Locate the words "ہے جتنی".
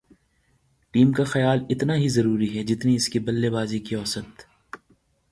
2.57-2.95